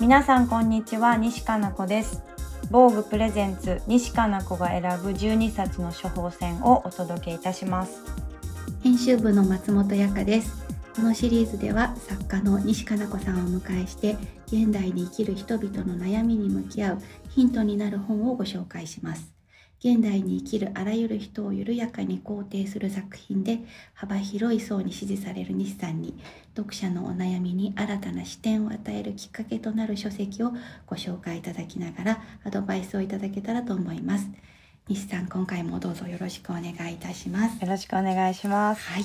[0.00, 2.22] 皆さんこんにちは西加奈子です。
[2.70, 8.00] 防具プレゼンツ西加奈子が選ぶ12冊の処方箋をお届けいたします。
[8.82, 10.66] 編集部の松本彩香です。
[10.96, 14.16] このシリーズでは作家の西加奈子さんをお迎えして
[14.46, 16.98] 現代に生きる人々の悩みに向き合う
[17.28, 19.39] ヒントになる本をご紹介します。
[19.82, 23.60] 現代に生きるあらゆる人を緩やかに肯定する作品で
[23.94, 26.18] 幅広い層に支持される西さんに
[26.54, 30.52] 読者のお悩みに新たな視点を与えるきっかけとなる書籍を
[30.86, 34.28] ご紹介いただきながらアドバイスをいただけたらと思います。
[34.86, 37.62] 西さん今回もどうぞよろしくお願いいたします。
[37.62, 38.82] よろしくお願いします。
[38.82, 39.04] はい、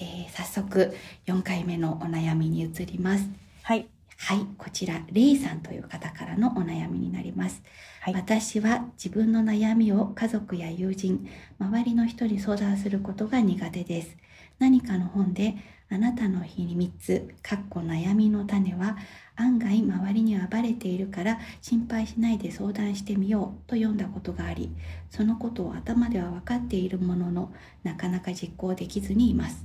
[0.00, 0.94] えー、早速
[1.26, 3.24] 4回目のお悩みに移ります。
[3.62, 7.62] はいはいこちらレイさんという方からのお悩みになります。
[8.00, 8.14] はい。
[8.14, 14.16] 私は自分の悩みを家族や友人周りの人に相談することが苦手です。
[14.58, 15.54] 何かの本で
[15.90, 18.96] あなたの秘密かっこ悩みの種は
[19.36, 24.74] 案外周りに暴れているから心配しないで相談してみようと読んだことがあり
[25.10, 27.52] そのことを頭では分かっているものの
[27.84, 29.64] なかなか実行できずにいます。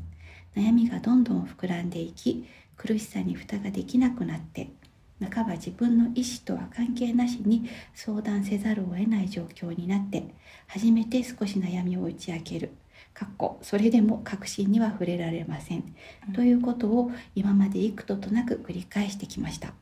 [0.56, 2.46] 悩みがどんどん膨らんでいき
[2.82, 4.72] 苦しさに蓋ができなくなって
[5.20, 10.34] 半ば自分の意思とは関係なしに相談せざるを得ない状況になって
[10.66, 12.72] 初めて少し悩みを打ち明ける。
[13.14, 15.94] かっこそれでも確信には触れられません、
[16.28, 16.34] うん。
[16.34, 19.74] ということを今まで幾度となく繰り返してきました。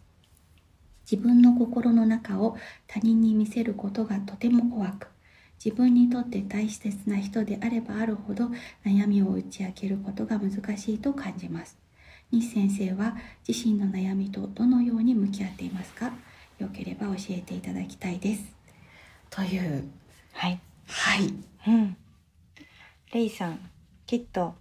[1.09, 5.07] 自分の心の中を他人に見せることがとても怖く
[5.63, 8.49] 自分にとって大切な人であればあるほど
[8.85, 11.77] 悩みを打ち明けることが難しいと感じます
[12.31, 16.11] 西先生は自身の悩みとどのように向き合っていますか？
[16.59, 18.43] よければ教えていただきたいです。
[19.29, 19.85] という。
[20.33, 20.59] はい。
[20.87, 21.33] はい。
[21.67, 21.97] うん。
[23.13, 23.59] レイさん
[24.05, 24.53] きっと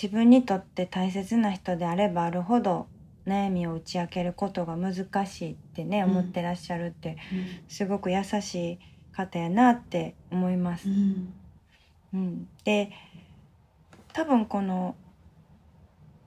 [0.00, 2.86] 自分にとって大切な人であればあるほど
[3.26, 6.10] 悩みを打ち明けることが難しいってね、うん。
[6.10, 7.16] 思ってらっしゃるって
[7.68, 8.78] すごく優しい
[9.12, 10.88] 方やなって思います。
[10.88, 10.92] う。
[10.92, 11.32] ん。
[12.12, 12.90] うん、で
[14.12, 14.96] 多分この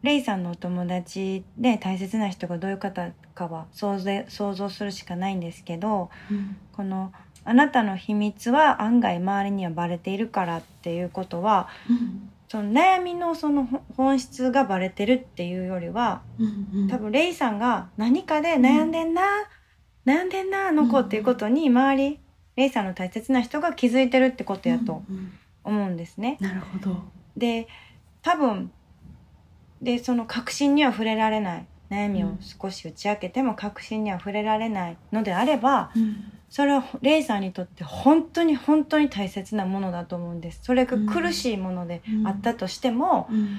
[0.04, 6.58] レイさんのお友達で大切な人がどういう方かは想像想像するしかないんですけどうん。
[6.74, 7.12] この
[7.44, 12.30] あなたの秘密は案外周りにはバレているからっていうことはうん。
[12.48, 19.22] その悩みのそのほ本質がバレてるっていうよりはうん多分レイさんが何かで悩んでんな、
[20.06, 22.20] 悩んでんなあの子っていうことに周り
[22.58, 25.32] レイさんの大切な人が気づいてるってことやとうんうん。
[25.64, 26.38] 思うんですね。
[26.42, 27.04] なるほど。
[27.38, 27.68] で
[28.22, 28.72] 多分
[29.82, 31.66] でその確信には触れられない。
[31.92, 36.24] 悩みを少し打ち明けても確信には触れられないのであればうん。
[36.50, 40.60] それはレイさんにとって本当に本当に大切なものだと思うんです。
[40.64, 43.58] それが苦しいものであったとしても、うん。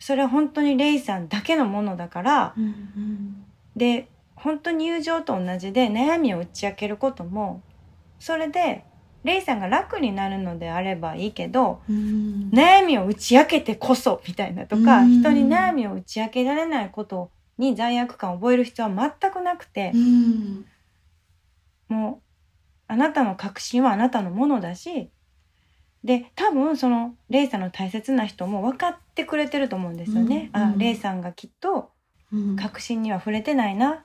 [0.00, 2.64] それは本当にレイさんだけのものだからうん。
[2.64, 3.44] うん。
[3.76, 7.62] で本当に友情と同じで悩みを打ち明けることも
[8.18, 8.84] それで
[9.24, 12.50] レイさんが楽になるのであればいいけどうん。
[12.52, 15.20] 悩みを打ち明けてこそみたいなとか、うん。
[15.20, 20.66] 人に悩みを打ち明けられないことに罪悪感を覚える必要は全くなくてう、ん。
[21.88, 22.22] もう
[22.86, 25.10] あなたの確信はあなたのものだし
[26.04, 30.50] で多分そのレイさんの大切な人も分かってくれてると思うんですよね。
[30.54, 30.62] うん。
[30.62, 31.90] うんあレイさんがきっと
[32.32, 32.56] うん。
[32.56, 33.98] 確信には触れてないな、うん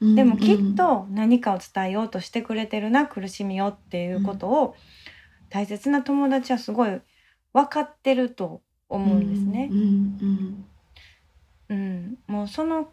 [0.00, 4.74] でもきっと何かを伝えようとしてくれてるな苦しみをっていうことを
[5.50, 7.00] 大切な友達はすごい
[7.52, 9.68] 分かってると思うんですね。
[9.70, 10.64] うん。
[11.68, 12.88] うん、もうその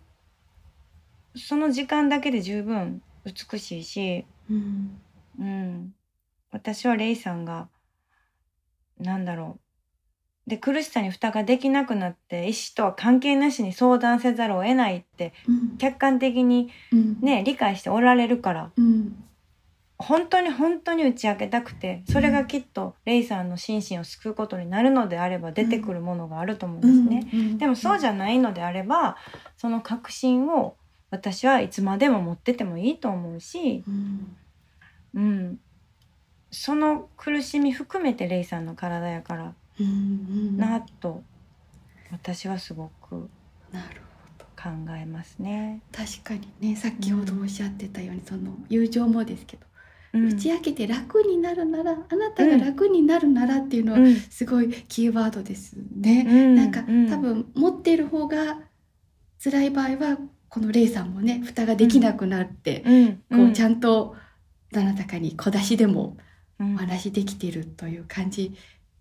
[1.35, 5.01] その時間だけで十分美しいし、うん。
[5.39, 5.93] うん、
[6.51, 7.69] 私はレイさんが
[8.99, 9.66] なんだろう
[10.47, 15.77] で苦しさに蓋ができなくなって意思とは関係なしに相談せざるを得ないってうん。
[15.77, 17.19] 客観的にうん。
[17.21, 18.71] ね理解しておられるから。
[18.75, 19.23] うん。
[19.99, 27.29] 本当に本当に打ち明けたくてそれがきっとレイさんの心身を救うことになるのであれば出てくるものがあると思うんですね。
[27.33, 27.57] うん。
[27.57, 29.17] でもそうじゃないのであれば
[29.57, 30.75] その確信を
[31.09, 34.37] 私はいつまでも持っててもいいと思うし、うん。
[35.15, 35.59] うん、
[36.51, 41.23] その苦しみ含めてレイさんの体やからなと
[42.11, 43.29] 私はすごく
[43.71, 44.01] なる
[44.37, 45.81] ほど考えますね。
[45.91, 49.65] 確かにねさっきほどおっしゃってたように、その友情もですけど、
[50.13, 50.27] うん。
[50.29, 54.15] 打ち明けて楽になるならあなたが楽になるならっていうのはうん。
[54.15, 57.09] すごいキーワードですね、うんなんか、うん。
[57.09, 58.59] 多分持っている方が
[59.43, 60.17] 辛い場合は
[60.49, 62.83] このレイさんもね蓋ができなくなって、
[63.29, 63.45] うん。
[63.45, 64.15] こうちゃんと
[64.71, 66.17] どなたかに小出しでも
[66.59, 66.75] うん。
[66.75, 68.53] お話できているという感じ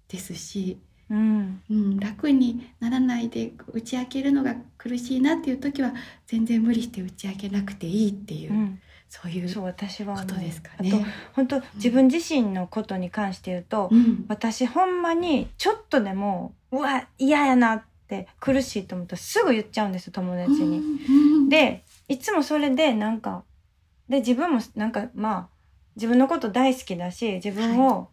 [0.09, 0.79] ですし
[1.11, 1.63] うん。
[1.71, 5.93] うん、楽にならないで打ち明けるのが苦しいなっていう時は
[6.27, 8.81] 全然無理して打ち明けなくていいっていう、うん。
[9.09, 11.07] そういうそう私は思うことですかあとね。
[11.33, 14.25] 本当自分自身のことに関して言うと、うん。
[14.29, 20.79] 私ほんまにちょっとでもうわ嫌やなって苦しいと思ったらすぐ言っちゃうんですよ友達に。
[20.79, 20.81] う
[21.45, 23.45] んでいつもそれでなんか
[24.09, 25.49] で自分もなんかまあ
[25.95, 28.11] 自分のこと大好きだし自分を、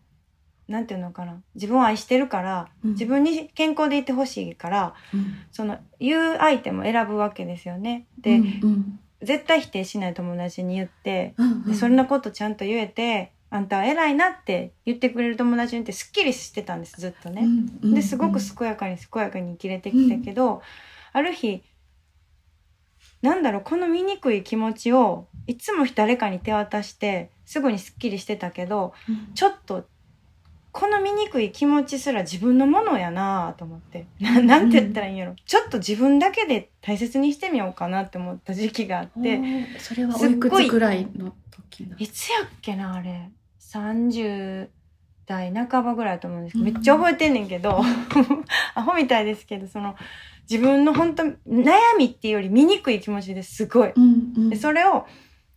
[0.68, 1.42] なんていうのかな。
[1.56, 2.92] 自分を愛してるからうん。
[2.92, 5.36] 自分に健康でいてほしいからうん。
[5.52, 8.08] その言う相手も選ぶわけですよね。
[8.20, 9.00] で、うんうん。
[9.22, 11.64] 絶対否定しない友達に言ってうんうん。
[11.66, 17.44] でそんなことちゃんと言えてあんたは偉いなって言ってくれる友達にってすっきりしてたんですずっとね。
[17.44, 20.64] うんうんですごく健やかに健やかに生きれてきたけど、
[21.12, 21.62] ある日
[23.22, 29.34] なんだろうこの醜い気持ちをいつも誰かに手渡してすぐにすっきりしてたけどうん。
[29.36, 29.86] ちょっと
[30.74, 34.08] この醜い気持ちすら自分のものやなと思って。
[34.20, 39.40] ななんて言ったらいいんやろ、ちょっと自分だけで大切にしてみようかなって思った時期があって。
[39.78, 41.96] それはおいくつぐらいの時の？
[42.00, 43.30] いつやっけなあれ。
[43.60, 44.68] 30
[45.28, 46.74] 代半ばぐらいだと思うんですけど、うん。
[46.74, 47.82] めっちゃ覚えてんねんけど。
[48.74, 49.96] アホみたいですけどその
[50.50, 53.92] 自分の本当悩みっていうより醜い気持ちですごい。
[53.96, 54.50] うんうん。
[54.50, 55.06] でそれを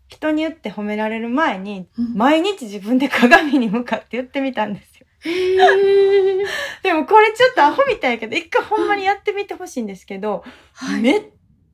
[0.08, 2.14] 人に言って褒められる前にうん。
[2.14, 4.95] 毎日自分で鏡に向かって言ってみたんですよ。
[5.22, 11.00] でもこれちょっとアホみたいやけど一回ほんまにやってみてほしいんですけど、はい。
[11.02, 11.22] めっ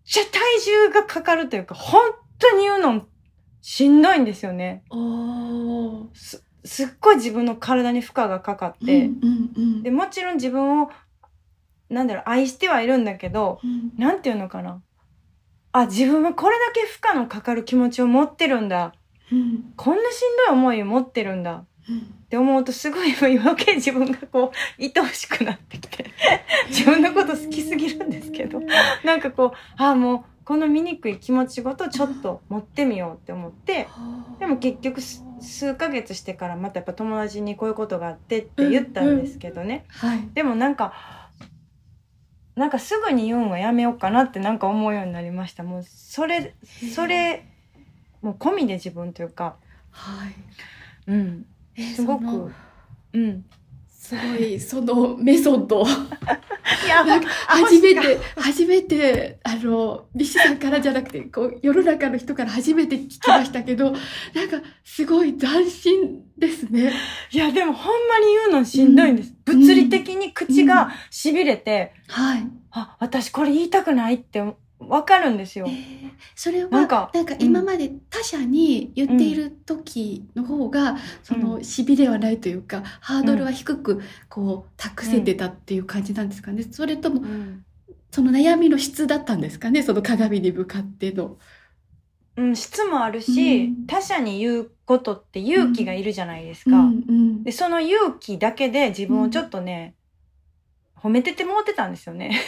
[0.05, 3.06] ちゃ体重がかかるというか本当に言うの
[3.61, 4.85] しんどいんですよね。
[6.15, 9.11] すすっごい自分の体に負荷がかかって、
[9.83, 10.91] でもちろん自分を
[11.89, 13.93] なんだろう愛してはいるんだけどうん。
[13.99, 14.83] なんていうのかな。
[15.73, 18.94] あ自分はこれだけ負荷のかかる気持ちを持ってるんだ。
[19.31, 19.73] うん。
[19.77, 22.00] こんなしんどい思いを持ってるんだうんっ
[22.32, 26.06] て思うとすごい余計自分がこう愛おしくなってきて。
[26.69, 28.62] 自分のこと好きすぎるんですけど。
[29.05, 33.87] なんかこうあもうこの醜い気持ちごとちょっと持ってみようって思って。
[34.38, 40.29] でも結局す数ヶ月してからまたやっぱ友達にこういうことがあってって言ったんですけどね、はい。
[40.34, 41.29] でもなんか
[42.56, 45.64] なんかすぐに言うんはやめようかなってなんか思うようになりました。
[45.64, 46.55] もうそれ
[46.94, 47.44] それ
[48.23, 49.56] もう込みで自分というか。
[49.90, 50.34] はい。
[51.08, 51.46] うん
[51.76, 52.52] えーすごく。
[53.14, 53.44] うん。
[54.02, 55.84] すごいそのメソッド。
[56.84, 57.04] いや
[57.46, 63.92] 初めて初めてあのビシさんからじゃなくてこう世の中の人から初めて聞きましたけど
[64.34, 66.92] なんかすごい斬新ですね。
[67.30, 69.58] いやでもほんまに言うのしんどいんです、うん。
[69.60, 72.46] 物理的に口がしびれて、はい。
[72.72, 74.42] あ私これ言いたくないって
[74.88, 86.62] わかるんですよえーそれはななんんかか今まで他者に言っている時の方が、そのしびれはないというかハードルは低くこう託せてたっていう感じなんですかね。
[86.70, 87.64] それともうん
[88.11, 89.82] その悩みの質だったんですかね？
[89.82, 91.38] その鏡に向かっての。
[92.37, 96.76] うん、質もあるし、うん他者に言うことって勇気がいるじゃないですか。
[96.76, 99.94] うんうんで、その勇気だけで自分をちょっとね、
[101.02, 102.40] 褒めててもうてたんですよね。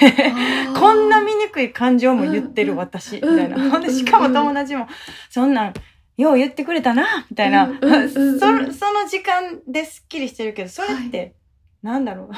[0.78, 3.56] こんな醜い感情も言ってるうん私、みうんたいな。
[3.56, 4.86] うんほんで、しかも友達も、
[5.28, 5.74] そんなん、
[6.16, 7.66] よう言ってくれたな、みたいな。
[7.66, 11.34] そその時間ですっきりしてるけど、それって、
[11.82, 12.30] なんだろ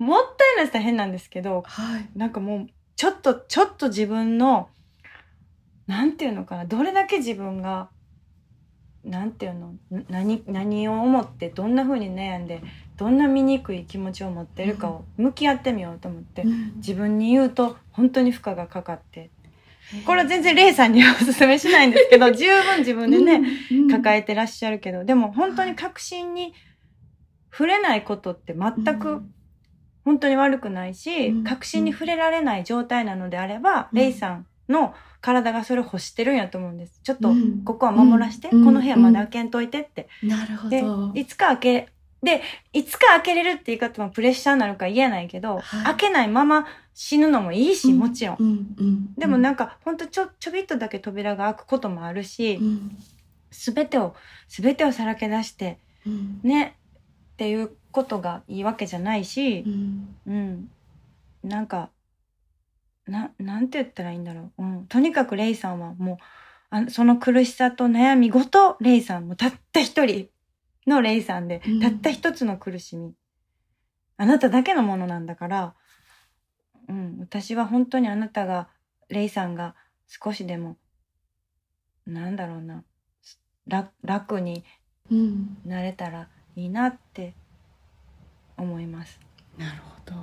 [0.00, 0.02] う。
[0.02, 2.08] もったいないしたら変なんですけど、はい。
[2.16, 2.66] なんかもう、
[2.96, 4.70] ちょっと、ちょっと自分の、
[5.86, 7.90] なんていうのかな、どれだけ自分が、
[9.04, 12.62] なんていうの、な何、何を思って、どんな風に悩んで、
[12.96, 16.72] どんな醜い気持ちを持ってるかを向き合ってみようと思って、うん。
[16.76, 19.30] 自分に言うと、本当に負荷がかかって、
[20.06, 23.42] これは全然レイさんにはおすすめしないんですけど、 十分自分でね、
[23.90, 26.54] 抱ええてらっしゃるけど、でも本当に確信に
[27.50, 29.22] 触れないことって全く
[30.04, 31.44] 本当に悪くないし、うん。
[31.44, 33.98] 確信に触れられない状態なのであれば、うん。
[33.98, 37.00] レイさんの体がそれを欲してるんやと思うんです。
[37.02, 37.64] ちょっとうん。
[37.64, 38.64] ここは守らして、うん。
[38.64, 40.08] この部屋まで開けんといてって。
[40.22, 41.88] なるほでど。、いつか開け、
[42.24, 48.36] で、いつか開けれるって言い方もプレッシャーになるから言えないけど、はい開けないまま死ぬのもいいし、もちろん。
[48.40, 48.46] うん
[48.78, 52.98] うんでもなんか、ほんとちょ、ちょびっとだけ扉が開くこともあるし、うん
[53.50, 54.16] すべてを、
[54.48, 56.76] すべてをさらけ出して、うんね、
[57.34, 60.70] っていうことがいいわけじゃないしう、んうん。
[61.44, 61.90] なんか、
[63.06, 64.62] な、なんて言ったらいいんだろう。
[64.62, 64.86] うん。
[64.86, 66.16] とにかくレイさんはもう、
[66.70, 70.28] あその苦しさと悩みごと、レイさんもたった一人
[70.86, 73.14] のレイさんで、うんたった一つの苦しみ。
[74.16, 75.74] あなただけのものなんだから、
[76.88, 77.18] うん。
[77.20, 78.68] 私は本当にあなたが、
[79.08, 79.74] レイさんが
[80.06, 80.76] 少しでも、
[82.06, 82.84] なんだろうな、
[83.66, 84.64] 楽楽に
[85.10, 87.34] うんなれたらいいなって
[88.56, 89.18] 思います。
[89.58, 90.14] なるほど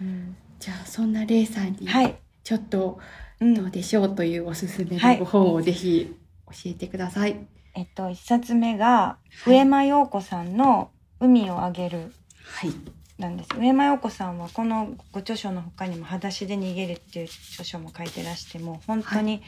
[0.00, 2.98] うんじゃあそんなレイさんにはい、ちょっと
[3.40, 6.14] うんどうでしょうというおすすめはいのご本をぜひ
[6.46, 7.46] 教えてください。
[7.76, 10.90] えっと一冊目がはい上間陽子さんの
[11.20, 12.12] 「海をあげる
[12.44, 12.70] はい。」
[13.18, 19.42] なんです上間陽子さんはこのご著書の他にも「裸足で逃げる」っていう著書も書いてらしても本当に、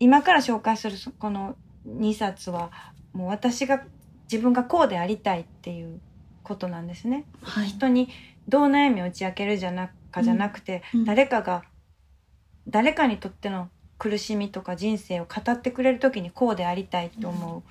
[0.00, 2.72] 今から紹介するそこの2冊は
[3.12, 3.84] もう私が
[4.30, 6.00] 自分がこうでありたいっていう
[6.42, 7.24] ことなんですね。
[7.42, 7.68] はい。
[7.68, 8.08] 人に
[8.48, 11.62] どう悩みを打ち明けるじゃなかじゃなくて、うん誰かが
[12.68, 17.62] 誰かにとっての苦しみとか人生を語ってくれる時にこうでありたいと思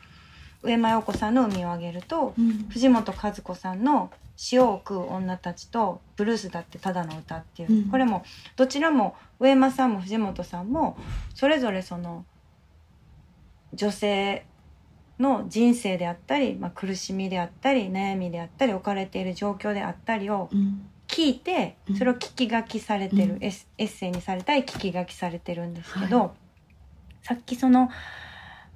[0.64, 2.68] う、上間陽子さんの「海をあげると」うん。
[2.70, 4.12] 藤本和子さんの
[4.52, 7.90] 「塩を食う女たち」と「ブルースだってただの歌」っていう、うん。
[7.90, 8.24] これも
[8.56, 10.98] どちらも上間さんも藤本さんも
[11.34, 12.26] それぞれその
[13.74, 14.46] 女性
[15.20, 21.96] の人生であったり、まあ、苦しみであったり悩みであったり置かれている状況であったりをうん聞いてうん。
[21.96, 23.44] それを聞き書きされてる、うん。
[23.44, 26.32] エッセイにされたり聞き書きされてるんですけど、は
[27.24, 27.90] さっきその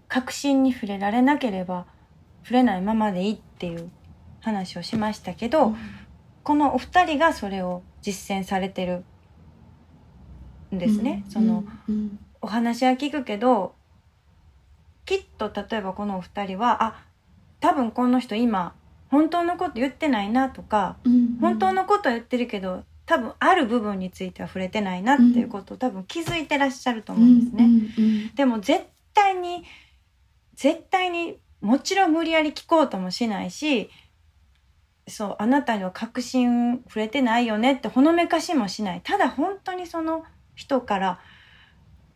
[0.07, 1.85] 確信に触れられなければ
[2.43, 3.91] 触れないままでいいっていう
[4.39, 5.75] 話をしましたけど、
[6.43, 9.03] このお二人がそれを実践されてる
[10.73, 11.25] んですね。
[11.29, 12.19] その、うん。
[12.41, 13.75] お話は聞くけど
[15.05, 17.03] きっと例えばこのお二人はあ
[17.59, 18.73] 多分この人今
[19.09, 21.37] 本当のこと言ってないなとかうん。
[21.39, 27.63] 本当のことは言ってるけど多分ある部分については触れてないなっていうことを多分気づいてらっしゃると思うんですね。
[27.63, 28.35] うんうん。
[28.35, 29.63] でも絶対に
[30.55, 33.89] 絶対にもちろん無理やり聞こうともしないし
[35.07, 39.01] そうあなたには確信触れてないよねってほのめかしもしない。
[39.03, 40.23] ただ本当にその
[40.55, 41.19] 人から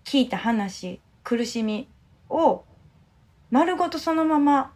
[0.04, 1.88] 聞いた話苦しみ
[2.30, 2.66] を
[3.50, 4.73] 丸ごとそのまま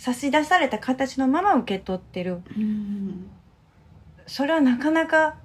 [0.00, 2.40] 差し出された形のまま受け取ってる。
[2.56, 3.30] うん
[4.26, 5.36] それはなかなか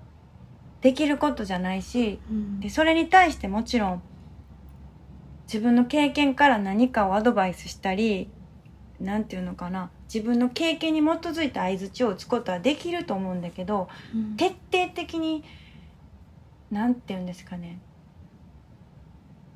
[0.79, 2.59] できることじゃないしうん。
[2.61, 4.01] でそれに対してもちろん
[5.45, 8.29] 自分の経験から何かをアドバイスしたり
[9.01, 14.37] なんていうのかな自分の経験に基づいた相づちを打つことはできると思うんだけどうん。
[14.37, 15.43] 徹底的に
[16.71, 17.79] なんていうんですかね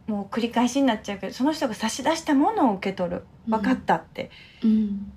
[0.09, 3.23] もう繰り返しになっちゃうけどその人が差し出したものを受け取る。
[3.47, 4.31] 分かったって、
[4.63, 5.11] うん。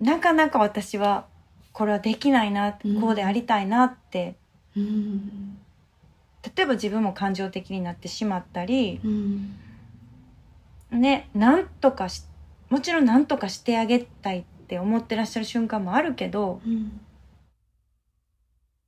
[0.00, 1.26] なかなか私は
[1.72, 3.00] これはできないな、うん。
[3.00, 4.36] こうでありたいなって。
[4.76, 5.58] うん。
[6.56, 9.56] 例えば自分も感情的になってしまったりうん。
[10.90, 12.22] ねなんとかし
[12.68, 17.00] もちろんなんとかしてあげたいって思ってらっしゃる瞬間もあるけどうん。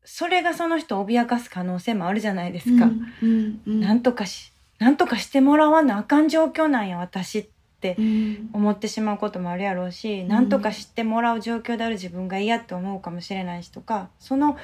[0.05, 2.87] それがその人を脅かす可能性もあるじゃないですか、
[3.23, 3.61] うん。
[3.67, 3.81] うん。
[3.81, 7.95] なんとかしなんとかしてもらわなあかん状況なんや私って。
[7.97, 8.51] うん。
[8.53, 14.57] 思ってしまうこともあるやろうし、んなんとかしてもらう状況である自分が嫌って思うかもしれないしとかその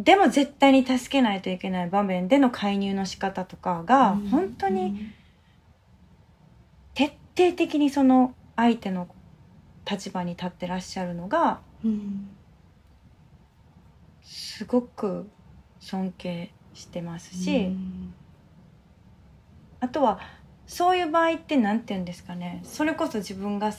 [0.00, 4.28] でも絶対に助けないといけない場面での介入の仕方とかがうん。
[4.28, 5.12] 本当に
[6.94, 9.06] 徹底的にその相手の
[9.88, 12.28] 立場に立ってらっしゃるのがうん。
[14.22, 15.30] すごく
[15.78, 18.14] 尊敬してますし、うん
[19.80, 20.20] あとは
[20.66, 22.60] そういう場合って何て言うんですかね。
[22.64, 23.72] それこそ自分が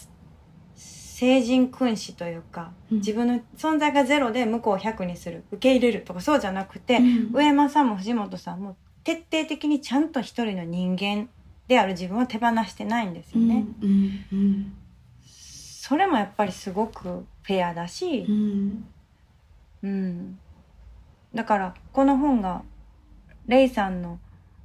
[0.76, 2.98] 聖人君子というか、うん。
[2.98, 7.32] 自分の存在がゼロで向こうを100にする受け入れるとかそうじゃなくて、うん。
[7.34, 11.30] 上間さんも藤本さんも徹底的にちゃんと一人の人間
[11.68, 13.66] である自分を手放してないんですよね。
[13.82, 14.74] うんうん
[15.24, 18.86] それもやっぱりすごくフェアだしう、ん。
[19.84, 20.40] うん、
[21.34, 22.64] だからこの本が
[23.48, 24.20] レイさんの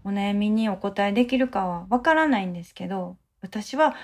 [0.07, 3.97] お悩みにお答えできるかはわからないんですけど私は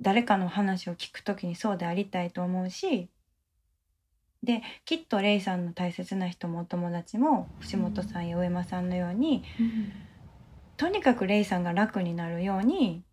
[0.00, 3.10] 誰かの話を聞くときにそうでありたいと思うし
[4.42, 9.92] できっとレイさんの大切な人もお友達も藤本さんや上間さんのようにうん
[10.78, 13.04] とにかくレイさんが楽になるように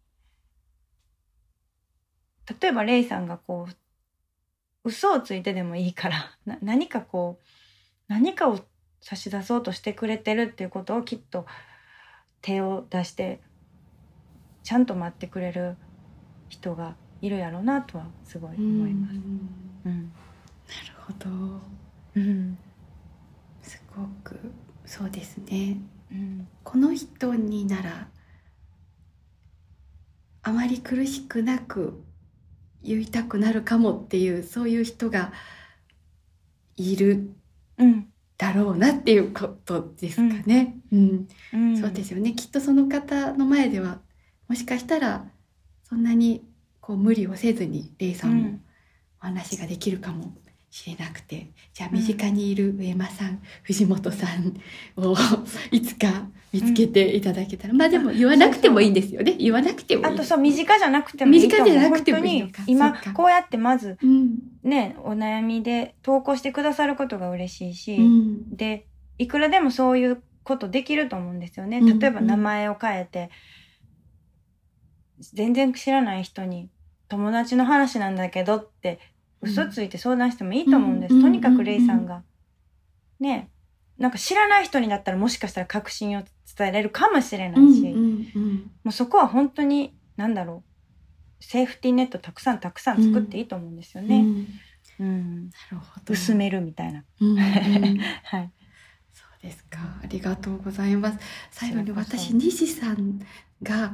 [2.61, 3.75] 例えばレイさんがこう
[4.85, 6.31] 嘘をついてでもいいから
[6.63, 7.43] 何かこう
[8.07, 8.59] 何かを
[9.01, 11.45] 差し出そうとしてくれてるっていうことをきっと
[12.41, 13.41] 手を出して
[14.63, 15.77] ちゃんと待ってくれる
[16.49, 19.15] 人がいるやろうなとはすごい思います。
[19.85, 19.95] うん。
[19.95, 20.11] なる
[20.97, 21.29] ほど。
[22.15, 22.57] うん。
[23.61, 24.39] すごく
[24.85, 25.77] そうですね。
[26.11, 26.47] うん。
[26.63, 28.07] この人になら
[30.43, 32.03] あまり苦しくなく
[32.81, 35.33] 言いたくなるかもっていうそういう人が
[36.77, 37.31] いる。
[37.77, 38.08] うん
[38.53, 40.77] だろうなっていうことですかね。
[40.91, 41.27] うん。
[41.53, 41.77] うん。
[41.81, 42.33] そうですよね。
[42.33, 43.99] きっとその方の前では
[44.47, 45.31] もしかしたら
[45.83, 46.43] そんなに
[46.81, 48.59] こう無理をせずにレイさんも
[49.21, 50.33] お話ができるかも
[50.71, 51.47] しれなくて。
[51.73, 54.55] じゃあ身近にいる上間さん、 藤本さん
[54.97, 55.15] を
[55.71, 59.35] いつか見つけていただけたら、まあでも言わなくてもいいんですよね。
[59.37, 60.13] 言わなくてもいい。
[60.13, 62.51] あとそう身近じゃなくてもいい身近じゃなくてもいい。
[62.67, 64.37] 今こうやってまずうん。
[64.63, 68.55] ねお悩みで投稿してくださることが嬉しいし、うん。
[68.55, 68.85] で
[69.17, 71.79] いくらでもそういうことできると思うんですよね。
[71.79, 71.99] うん。
[71.99, 73.29] 例えば名前を変えて、
[75.19, 76.69] 全然知らない人に
[77.09, 78.99] 友達の話なんだけどって
[79.41, 81.15] 嘘ついて相談してもいいと思うんです。
[81.15, 82.23] うんとにかくレイさんが。
[83.19, 83.49] ね
[83.97, 87.93] なんか知らない人にだったらもしかしたら確信を伝えられるかもしれないし、
[88.83, 90.63] もうそこは本当に何だろ
[91.41, 94.19] うセーフティーネットたくさんたくさん作っていいと思うんですよね。
[94.19, 94.47] うん
[94.99, 97.03] うんなるほど薄めるみたいな。
[98.23, 98.51] はい。
[99.41, 99.79] ですか？
[100.03, 101.17] ありがとうございます。
[101.51, 103.21] 最後に私西さん
[103.61, 103.93] が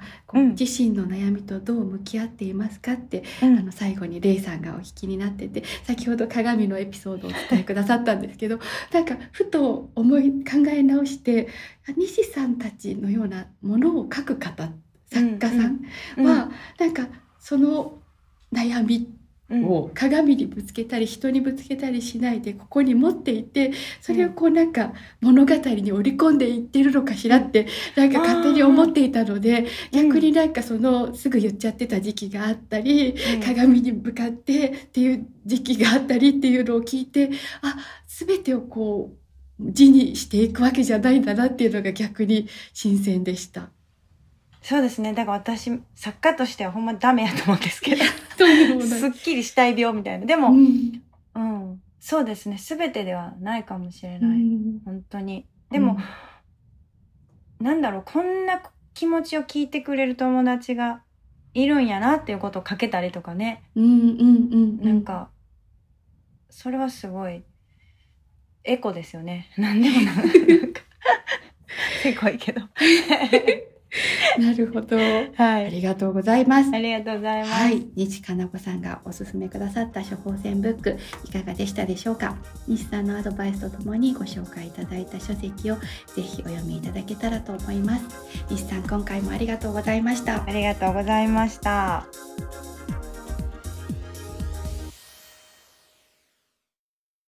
[0.60, 8.60] 自身の悩みとどう向き合っていますかって、うんあの最後にレイさんがお聞きになってて先ほど鏡のエピソードをお伝えくださったんですけど
[8.94, 11.48] なんかふと思い考え直して
[11.90, 14.70] あ西さんたちのようなものを書く方
[15.08, 15.82] 作家さん
[16.18, 17.08] うんは、なんか
[17.40, 18.00] その
[18.54, 19.15] 悩みうん
[19.52, 33.42] を鏡にぶつけたり人にぶつけたりしないでここに持っていてそれをこうなんか物語に織り込んでいってるのかしらってなんか勝手に思っていたのでうん逆になんかそのすぐ言っちゃってた時期があったりうん。
[33.42, 37.30] 鏡に向かってっていう時期があったりっていうのを聞いて
[37.62, 37.76] あ
[38.08, 39.26] 全てをこう
[39.72, 43.75] 字にしていくわけじゃないんだなっていうのが逆に新鮮でした。
[44.68, 45.14] そうですね。
[45.14, 50.26] だから私、作家としてはほんまダメやと思うんですけど、すっきりしたい病みたいな。
[50.26, 51.04] でうも、ん
[51.36, 52.58] うん、そうですね。
[52.58, 54.40] すべてではないかもしれうない。
[54.40, 55.46] ん本当に。
[55.70, 56.00] でも、
[57.60, 58.60] なんだろう、こんな
[58.96, 61.04] 気持ちを聞いてくれる友達が
[61.54, 63.70] いるんやなっていうことを書けたりとかね。
[63.76, 65.30] うんうんうんなんか、
[66.50, 67.44] それはすごい、
[68.64, 69.52] エコですよね。
[69.60, 70.26] なんでもななん
[70.74, 70.82] か、
[72.02, 72.62] せこいけど。
[74.40, 74.98] なるほど。
[74.98, 75.02] は
[75.60, 75.66] い。
[75.66, 76.72] ありがとうございます。
[76.74, 77.52] ありがとうございます。
[77.52, 82.36] はい、西かな子さんがおすすめくださった処方箋ブックいかがでしたでしょうか？
[82.68, 88.04] 西さんのアドバイスとともにご紹介いただいた書籍をぜひお読みいただけたらと思います
[88.50, 92.75] 西さん今回もありがとうございましたありがとうございました。